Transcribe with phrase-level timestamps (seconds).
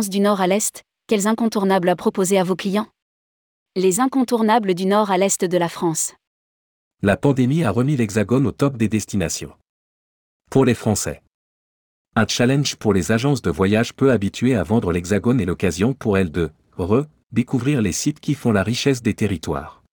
[0.00, 2.88] Du Nord à l'Est, quels incontournables à proposer à vos clients?
[3.76, 6.14] Les incontournables du Nord à l'Est de la France.
[7.00, 9.52] La pandémie a remis l'Hexagone au top des destinations.
[10.50, 11.22] Pour les Français.
[12.16, 16.18] Un challenge pour les agences de voyage peu habituées à vendre l'Hexagone et l'occasion pour
[16.18, 19.84] elles de redécouvrir les sites qui font la richesse des territoires.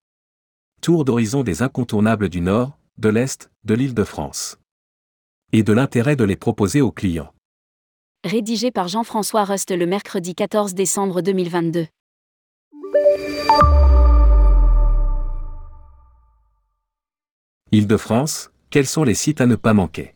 [0.82, 4.58] Tour d'horizon des incontournables du Nord, de l'Est, de l'île de France.
[5.54, 7.32] Et de l'intérêt de les proposer aux clients.
[8.24, 11.88] Rédigé par Jean-François Rust le mercredi 14 décembre 2022.
[17.72, 20.14] Île-de-France, quels sont les sites à ne pas manquer?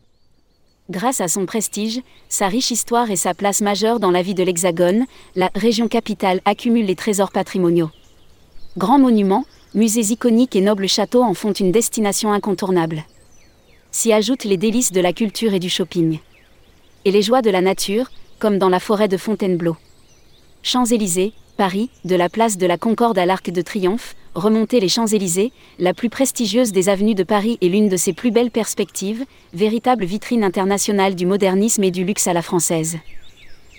[0.88, 4.44] Grâce à son prestige, sa riche histoire et sa place majeure dans la vie de
[4.44, 7.90] l'Hexagone, la région capitale accumule les trésors patrimoniaux.
[8.78, 13.02] Grands monuments, musées iconiques et nobles châteaux en font une destination incontournable.
[13.90, 16.20] S'y ajoutent les délices de la culture et du shopping.
[17.06, 19.76] Et les joies de la nature, comme dans la forêt de Fontainebleau.
[20.64, 25.52] Champs-Élysées, Paris, de la place de la Concorde à l'Arc de Triomphe, remonter les Champs-Élysées,
[25.78, 30.04] la plus prestigieuse des avenues de Paris et l'une de ses plus belles perspectives, véritable
[30.04, 32.96] vitrine internationale du modernisme et du luxe à la française.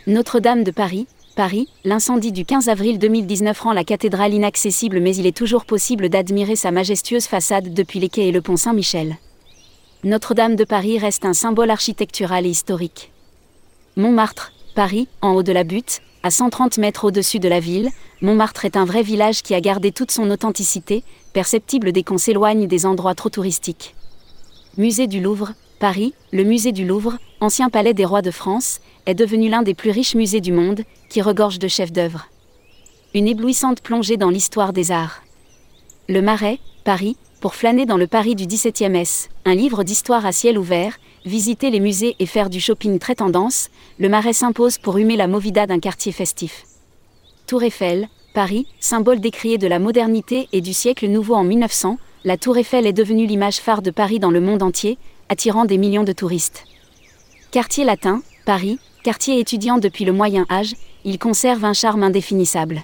[0.07, 1.05] Notre-Dame de Paris,
[1.35, 6.07] Paris, l'incendie du 15 avril 2019 rend la cathédrale inaccessible mais il est toujours possible
[6.07, 9.17] d'admirer sa majestueuse façade depuis les quais et le pont Saint-Michel.
[10.05, 13.11] Notre-Dame de Paris reste un symbole architectural et historique.
[13.97, 17.89] Montmartre, Paris, en haut de la butte, à 130 mètres au-dessus de la ville,
[18.21, 21.03] Montmartre est un vrai village qui a gardé toute son authenticité,
[21.33, 23.95] perceptible dès qu'on s'éloigne des endroits trop touristiques.
[24.77, 29.15] Musée du Louvre, Paris, le musée du Louvre, ancien palais des rois de France, est
[29.15, 32.27] devenu l'un des plus riches musées du monde, qui regorge de chefs-d'œuvre.
[33.15, 35.23] Une éblouissante plongée dans l'histoire des arts.
[36.07, 40.31] Le Marais, Paris, pour flâner dans le Paris du XVIIe S, un livre d'histoire à
[40.31, 44.97] ciel ouvert, visiter les musées et faire du shopping très tendance, le Marais s'impose pour
[44.97, 46.65] humer la movida d'un quartier festif.
[47.45, 52.37] Tour Eiffel, Paris, symbole décrié de la modernité et du siècle nouveau en 1900, la
[52.37, 54.97] Tour Eiffel est devenue l'image phare de Paris dans le monde entier,
[55.29, 56.63] attirant des millions de touristes.
[57.51, 62.83] Quartier latin, Paris, quartier étudiant depuis le Moyen Âge, il conserve un charme indéfinissable.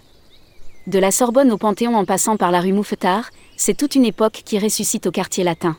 [0.87, 4.41] De la Sorbonne au Panthéon en passant par la rue Mouffetard, c'est toute une époque
[4.45, 5.77] qui ressuscite au quartier latin.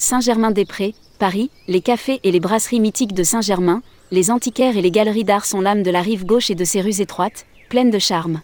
[0.00, 3.82] Saint-Germain-des-Prés, Paris, les cafés et les brasseries mythiques de Saint-Germain,
[4.12, 6.80] les antiquaires et les galeries d'art sont l'âme de la rive gauche et de ses
[6.80, 8.40] rues étroites, pleines de charme.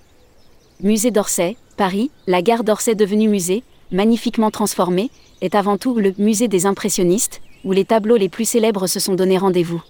[0.81, 3.62] Musée d'Orsay, Paris, la gare d'Orsay devenue musée,
[3.93, 5.10] magnifiquement transformée,
[5.43, 9.14] est avant tout le musée des impressionnistes, où les tableaux les plus célèbres se sont
[9.14, 9.82] donné rendez-vous.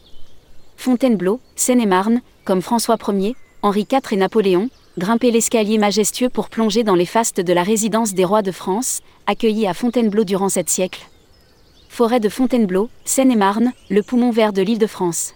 [0.77, 6.95] Fontainebleau, Seine-et-Marne, comme François Ier, Henri IV et Napoléon, grimper l'escalier majestueux pour plonger dans
[6.95, 11.07] les fastes de la résidence des rois de France, accueillis à Fontainebleau durant sept siècles.
[11.97, 15.35] Forêt de Fontainebleau, Seine-et-Marne, le poumon vert de l'île de France.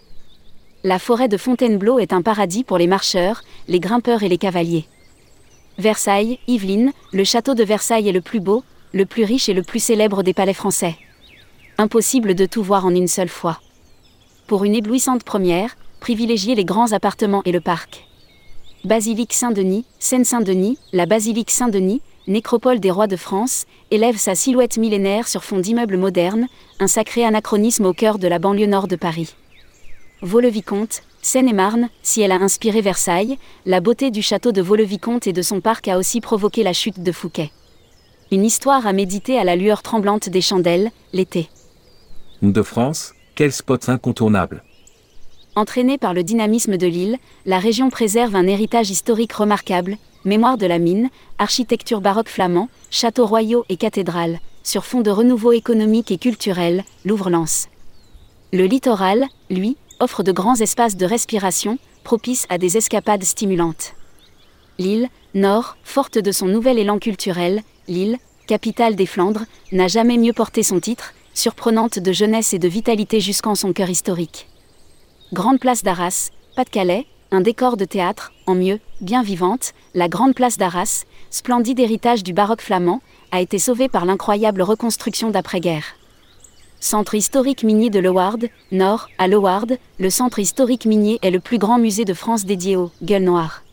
[0.83, 4.89] La forêt de Fontainebleau est un paradis pour les marcheurs, les grimpeurs et les cavaliers.
[5.79, 9.63] Versailles, Yvelines, le château de Versailles est le plus beau, le plus riche et le
[9.63, 10.97] plus célèbre des palais français.
[11.79, 13.61] Impossible de tout voir en une seule fois.
[14.49, 18.05] Pour une éblouissante première, privilégiez les grands appartements et le parc.
[18.85, 25.27] Basilique Saint-Denis, Seine-Saint-Denis, la basilique Saint-Denis, nécropole des rois de France, élève sa silhouette millénaire
[25.27, 26.47] sur fond d'immeubles modernes,
[26.79, 29.35] un sacré anachronisme au cœur de la banlieue nord de Paris.
[30.23, 35.43] Vaux-le-Vicomte, Seine-et-Marne, si elle a inspiré Versailles, la beauté du château de Vaux-le-Vicomte et de
[35.43, 37.51] son parc a aussi provoqué la chute de Fouquet.
[38.31, 41.49] Une histoire à méditer à la lueur tremblante des chandelles, l'été.
[42.43, 44.63] De France, quels spots incontournables
[45.59, 50.67] Entraînée par le dynamisme de l'île, la région préserve un héritage historique remarquable, mémoire de
[50.67, 56.19] la mine, architecture baroque flamand, châteaux royaux et cathédrales, sur fond de renouveau économique et
[56.19, 57.67] culturel, Louvre-Lens.
[58.53, 63.95] Le littoral, lui, offre de grands espaces de respiration, propices à des escapades stimulantes.
[64.79, 70.33] L'île, nord, forte de son nouvel élan culturel, l'île, capitale des Flandres, n'a jamais mieux
[70.33, 74.48] porté son titre, surprenante de jeunesse et de vitalité jusqu'en son cœur historique.
[75.35, 80.57] Grande place d'Arras, Pas-de-Calais, un décor de théâtre, en mieux, bien vivante, la grande place
[80.57, 85.85] d'Arras, splendide héritage du baroque flamand, a été sauvée par l'incroyable reconstruction d'après-guerre.
[86.81, 91.59] Centre historique minier de Leward, nord, à Leward, le centre historique minier est le plus
[91.59, 93.65] grand musée de France dédié aux Gueules Noires.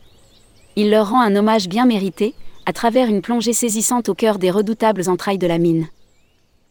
[0.76, 2.34] Il leur rend un hommage bien mérité,
[2.66, 5.88] à travers une plongée saisissante au cœur des redoutables entrailles de la mine.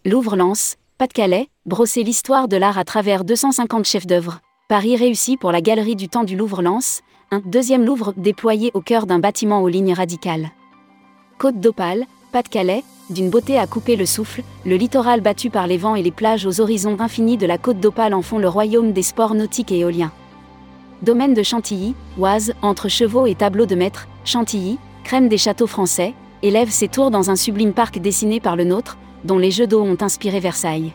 [0.06, 5.96] Louvre-Lens, Pas-de-Calais, brosser l'histoire de l'art à travers 250 chefs-d'œuvre, Paris réussi pour la Galerie
[5.96, 10.50] du Temps du Louvre-Lens, un deuxième Louvre déployé au cœur d'un bâtiment aux lignes radicales.
[11.38, 15.94] Côte d'Opale, Pas-de-Calais, d'une beauté à couper le souffle, le littoral battu par les vents
[15.94, 19.04] et les plages aux horizons infinis de la côte d'Opale en font le royaume des
[19.04, 20.12] sports nautiques et éoliens.
[21.04, 26.16] Domaine de Chantilly, Oise, entre chevaux et tableaux de maître, Chantilly, crème des châteaux français,
[26.42, 29.84] élève ses tours dans un sublime parc dessiné par le nôtre, dont les jeux d'eau
[29.84, 30.92] ont inspiré Versailles.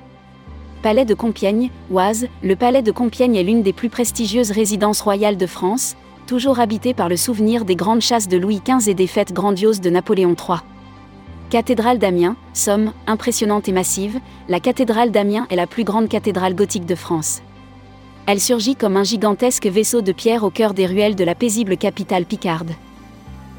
[0.82, 5.37] Palais de Compiègne, Oise, le palais de Compiègne est l'une des plus prestigieuses résidences royales
[5.37, 5.94] de France,
[6.27, 9.82] toujours habité par le souvenir des grandes chasses de Louis XV et des fêtes grandioses
[9.82, 10.61] de Napoléon III.
[11.50, 16.87] Cathédrale d'Amiens, Somme, impressionnante et massive, la cathédrale d'Amiens est la plus grande cathédrale gothique
[16.87, 17.43] de France.
[18.27, 21.77] Elle surgit comme un gigantesque vaisseau de pierre au cœur des ruelles de la paisible
[21.77, 22.71] capitale picarde.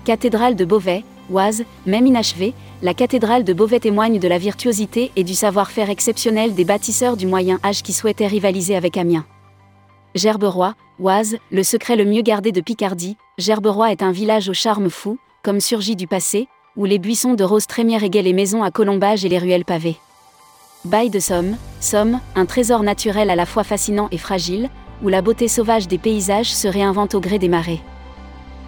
[0.05, 5.23] Cathédrale de Beauvais, Oise, même inachevée, la cathédrale de Beauvais témoigne de la virtuosité et
[5.23, 9.25] du savoir-faire exceptionnel des bâtisseurs du Moyen Âge qui souhaitaient rivaliser avec Amiens.
[10.15, 14.89] Gerberoy, Oise, le secret le mieux gardé de Picardie, Gerberoy est un village au charme
[14.89, 18.71] fou, comme surgi du passé, où les buissons de roses trémières égaient les maisons à
[18.71, 19.97] colombage et les ruelles pavées.
[20.83, 24.69] Bail de Somme, Somme, un trésor naturel à la fois fascinant et fragile,
[25.03, 27.81] où la beauté sauvage des paysages se réinvente au gré des marées.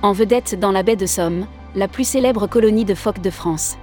[0.03, 3.77] En vedette dans la baie de Somme, la plus célèbre colonie de phoques de France.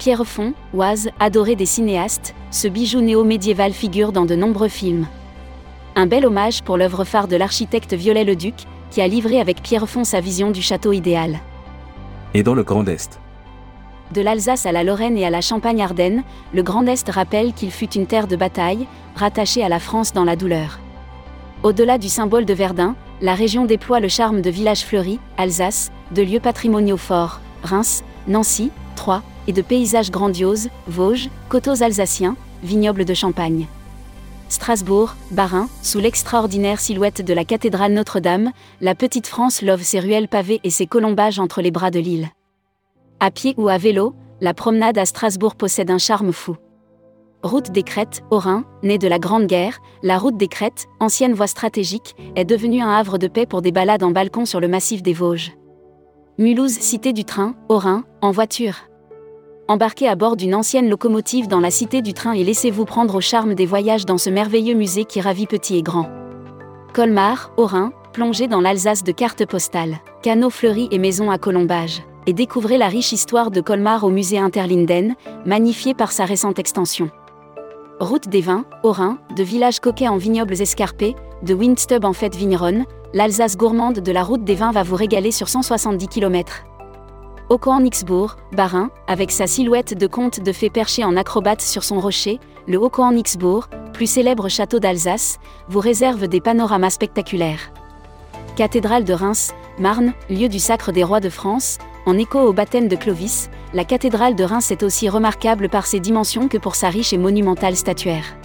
[0.00, 5.06] Pierrefonds, Oise, adoré des cinéastes, ce bijou néo-médiéval figure dans de nombreux films.
[5.94, 8.54] Un bel hommage pour l'œuvre phare de l'architecte Viollet-le-Duc,
[8.90, 11.38] qui a livré avec Pierrefonds sa vision du château idéal.
[12.32, 13.20] Et dans le Grand Est
[14.14, 16.22] De l'Alsace à la Lorraine et à la Champagne-Ardenne,
[16.54, 18.86] le Grand Est rappelle qu'il fut une terre de bataille,
[19.16, 20.80] rattachée à la France dans la douleur.
[21.62, 26.22] Au-delà du symbole de Verdun, la région déploie le charme de villages fleuris, Alsace, de
[26.22, 33.66] lieux patrimoniaux forts, Reims, Nancy, Troyes, de paysages grandioses, Vosges, coteaux alsaciens, vignobles de Champagne.
[34.48, 38.50] Strasbourg, Barin, sous l'extraordinaire silhouette de la cathédrale Notre-Dame,
[38.80, 42.30] la petite France love ses ruelles pavées et ses colombages entre les bras de l'île.
[43.20, 46.56] À pied ou à vélo, la promenade à Strasbourg possède un charme fou.
[47.42, 48.40] Route des Crêtes, au
[48.82, 52.90] née de la Grande Guerre, la route des Crêtes, ancienne voie stratégique, est devenue un
[52.90, 55.52] havre de paix pour des balades en balcon sur le massif des Vosges.
[56.38, 58.89] Mulhouse, cité du train, au Rhin, en voiture.
[59.70, 63.20] Embarquez à bord d'une ancienne locomotive dans la cité du train et laissez-vous prendre au
[63.20, 66.10] charme des voyages dans ce merveilleux musée qui ravit petit et grand.
[66.92, 72.02] Colmar, au Rhin, plongez dans l'Alsace de cartes postales, canaux fleuris et maisons à colombage,
[72.26, 75.14] et découvrez la riche histoire de Colmar au musée Interlinden,
[75.46, 77.08] magnifié par sa récente extension.
[78.00, 81.14] Route des vins, au Rhin, de villages coquets en vignobles escarpés,
[81.44, 85.30] de Windstub en fête vigneronne, l'Alsace gourmande de la route des vins va vous régaler
[85.30, 86.64] sur 170 km.
[87.50, 92.38] Haut-Nixbourg, Barin, avec sa silhouette de conte de fées perché en acrobate sur son rocher,
[92.68, 97.72] le Haut-Nixbourg, plus célèbre château d'Alsace, vous réserve des panoramas spectaculaires.
[98.54, 102.86] Cathédrale de Reims, Marne, lieu du sacre des rois de France, en écho au baptême
[102.86, 106.88] de Clovis, la cathédrale de Reims est aussi remarquable par ses dimensions que pour sa
[106.88, 108.36] riche et monumentale statuaire.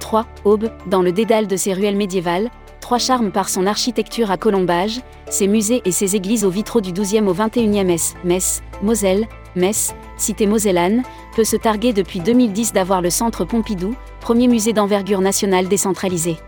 [0.00, 0.26] 3.
[0.44, 2.50] Aube, dans le dédale de ses ruelles médiévales,
[2.88, 6.90] trois charmes par son architecture à colombage, ses musées et ses églises aux vitraux du
[6.90, 8.14] 12e au 21e S.
[8.24, 11.02] Metz, Moselle, Metz, cité mosellane,
[11.36, 16.38] peut se targuer depuis 2010 d'avoir le centre Pompidou, premier musée d'envergure nationale décentralisé.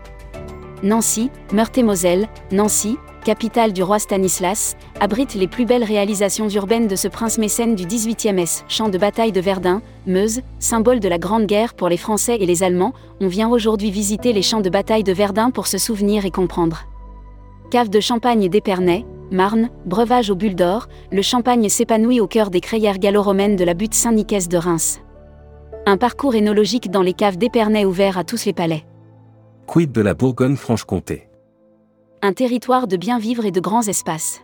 [0.81, 7.07] Nancy, Meurthe-et-Moselle, Nancy, capitale du roi Stanislas, abrite les plus belles réalisations urbaines de ce
[7.07, 8.65] prince mécène du 18e S.
[8.67, 12.45] Champ de bataille de Verdun, Meuse, symbole de la Grande Guerre pour les Français et
[12.45, 16.25] les Allemands, on vient aujourd'hui visiter les champs de bataille de Verdun pour se souvenir
[16.25, 16.83] et comprendre.
[17.69, 22.59] Cave de champagne d'Épernay, Marne, breuvage au bulles d'or, le champagne s'épanouit au cœur des
[22.59, 24.99] crayères gallo-romaines de la butte Saint-Nicaise de Reims.
[25.85, 28.83] Un parcours énologique dans les caves d'Épernay ouvert à tous les palais.
[29.67, 31.30] Quid de la Bourgogne-Franche-Comté?
[32.23, 34.41] Un territoire de bien vivre et de grands espaces.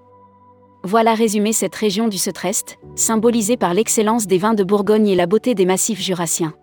[0.83, 5.27] Voilà résumé cette région du Setrest, symbolisée par l'excellence des vins de Bourgogne et la
[5.27, 6.53] beauté des massifs jurassiens.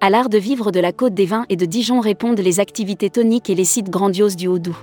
[0.00, 3.10] À l'art de vivre de la côte des vins et de Dijon répondent les activités
[3.10, 4.74] toniques et les sites grandioses du Haut-Doubs.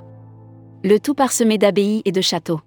[0.83, 2.61] Le tout parsemé d'abbayes et de châteaux.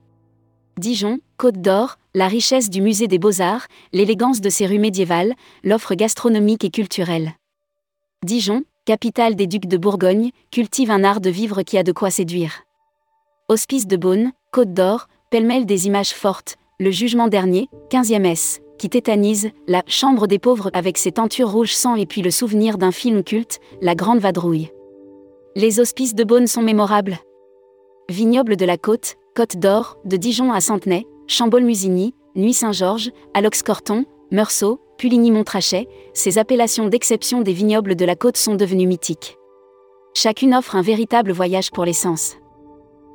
[0.79, 5.95] Dijon, Côte d'Or, la richesse du musée des beaux-arts, l'élégance de ses rues médiévales, l'offre
[5.95, 7.33] gastronomique et culturelle.
[8.25, 12.11] Dijon, capitale des ducs de Bourgogne, cultive un art de vivre qui a de quoi
[12.11, 12.65] séduire.
[13.51, 18.89] Hospice de Beaune, Côte d'Or, pêle-mêle des images fortes, le jugement dernier, 15e S, qui
[18.89, 22.91] tétanise, la chambre des pauvres avec ses tentures rouges sang et puis le souvenir d'un
[22.91, 24.71] film culte, La Grande Vadrouille.
[25.57, 27.19] Les hospices de Beaune sont mémorables.
[28.09, 34.81] Vignoble de la Côte, Côte d'Or, de Dijon à Centenay, Chambol-Musigny, Nuit Saint-Georges, Alox-Corton, Meursault,
[34.97, 39.37] Puligny-Montrachet, ces appellations d'exception des vignobles de la côte sont devenues mythiques.
[40.15, 42.39] Chacune offre un véritable voyage pour les sens.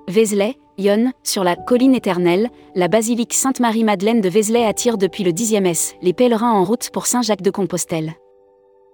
[0.09, 5.67] Vézelay, Yonne, sur la colline éternelle, la basilique Sainte-Marie-Madeleine de Vézelay attire depuis le 10e
[5.67, 8.13] S les pèlerins en route pour Saint-Jacques de Compostelle.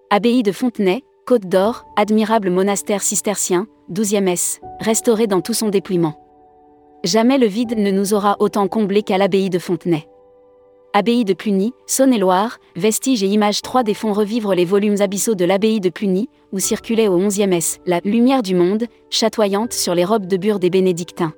[0.10, 6.20] Abbaye de Fontenay, Côte d'Or, admirable monastère cistercien, 12e S, restauré dans tout son dépouillement.
[7.06, 10.10] Jamais le vide ne nous aura autant comblé qu'à l'abbaye de Fontenay.
[10.98, 15.82] Abbaye de Cluny, Saône-et-Loire, vestiges et images 3D font revivre les volumes abyssaux de l'abbaye
[15.82, 20.26] de Cluny, où circulait au XIe S la lumière du monde, chatoyante sur les robes
[20.26, 21.34] de bure des bénédictins.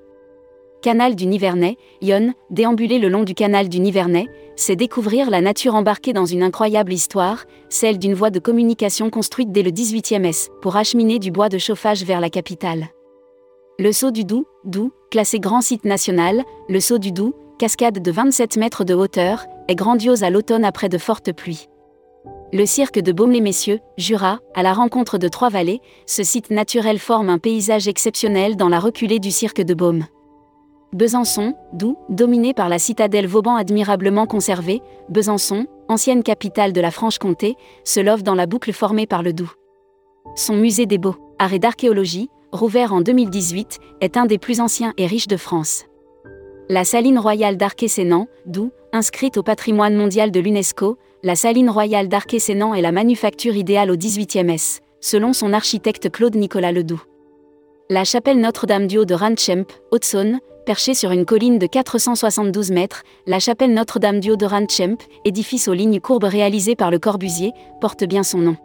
[0.84, 5.74] Canal du Nivernais, Yonne, déambuler le long du canal du Nivernais, c'est découvrir la nature
[5.74, 10.50] embarquée dans une incroyable histoire, celle d'une voie de communication construite dès le XVIIIe S,
[10.62, 12.90] pour acheminer du bois de chauffage vers la capitale.
[13.80, 18.12] Le Saut du Doubs, Doubs, classé grand site national, le Saut du Doubs, cascade de
[18.12, 21.68] 27 mètres de hauteur, est grandiose à l'automne après de fortes pluies.
[22.54, 27.30] Le cirque de Baume-les-Messieurs, Jura, à la rencontre de trois vallées, ce site naturel forme
[27.30, 30.06] un paysage exceptionnel dans la reculée du cirque de Baume.
[30.94, 37.56] Besançon, Doubs, dominé par la citadelle Vauban admirablement conservée, Besançon, ancienne capitale de la Franche-Comté,
[37.84, 39.52] se love dans la boucle formée par le Doubs.
[40.36, 45.08] Son musée des Beaux, arrêt d'archéologie, rouvert en 2018, est un des plus anciens et
[45.08, 45.86] riches de France.
[46.69, 52.74] La saline royale d'Arquet-Sénan, d'où, inscrite au patrimoine mondial de l'UNESCO, la saline royale d'Arquet-Sénan
[52.74, 57.01] est la manufacture idéale au XVIIIe S, selon son architecte Claude Nicolas Ledoux.
[57.89, 63.03] La chapelle Notre-Dame du Haut de Rantschemp, Haute-Saône, perchée sur une colline de 472 mètres,
[63.27, 67.53] la chapelle Notre-Dame du Haut de Rantschemp, édifice aux lignes courbes réalisé par le Corbusier,
[67.79, 68.57] porte bien son nom.